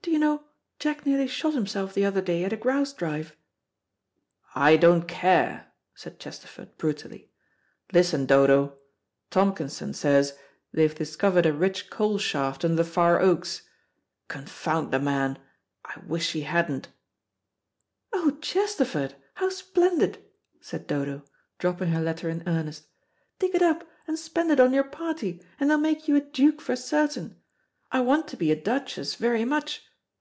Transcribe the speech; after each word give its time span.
"Do 0.00 0.10
you 0.10 0.18
know, 0.18 0.44
Jack 0.78 1.06
nearly 1.06 1.26
shot 1.26 1.54
himself 1.54 1.92
the 1.94 2.04
other 2.04 2.20
day 2.20 2.44
at 2.44 2.52
a 2.52 2.56
grouse 2.58 2.92
drive?" 2.92 3.34
"I 4.54 4.76
don't 4.76 5.08
care," 5.08 5.72
said 5.94 6.20
Chesterford 6.20 6.76
brutally. 6.76 7.32
"Listen, 7.90 8.24
Dodo. 8.26 8.76
Tompkinson 9.30 9.92
says 9.94 10.38
they've 10.72 10.94
discovered 10.94 11.46
a 11.46 11.52
rich 11.54 11.88
coal 11.90 12.18
shaft 12.18 12.64
under 12.66 12.76
the 12.76 12.84
Far 12.88 13.18
Oaks. 13.18 13.62
Confound 14.28 14.92
the 14.92 15.00
man, 15.00 15.38
I 15.86 15.98
wish 16.06 16.32
he 16.32 16.42
hadn't." 16.42 16.88
"Oh, 18.12 18.38
Chesterford, 18.42 19.14
how 19.36 19.48
splendid!" 19.48 20.22
said 20.60 20.86
Dodo, 20.86 21.24
dropping 21.58 21.88
her 21.88 22.00
letter 22.02 22.28
in 22.28 22.44
earnest. 22.46 22.84
"Dig 23.38 23.54
it 23.54 23.62
up 23.62 23.88
and 24.06 24.18
spend 24.18 24.50
it 24.52 24.60
on 24.60 24.72
your 24.74 24.84
party, 24.84 25.42
and 25.58 25.68
they'll 25.70 25.78
make 25.78 26.06
you 26.06 26.14
a 26.14 26.20
duke 26.20 26.60
for 26.60 26.76
certain. 26.76 27.40
I 27.90 28.00
want 28.00 28.28
to 28.28 28.36
be 28.36 28.52
a 28.52 28.56
duchess 28.56 29.14
very 29.16 29.44
much. 29.46 29.82